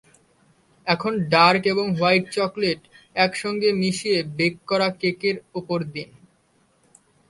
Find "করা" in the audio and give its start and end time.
4.69-4.87